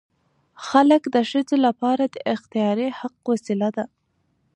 خلع 0.65 0.97
د 1.15 1.17
ښځې 1.29 1.57
لپاره 1.65 2.03
د 2.13 2.15
اختیاري 2.33 2.89
حق 2.99 3.15
وسیله 3.31 3.69
ده. 3.75 3.85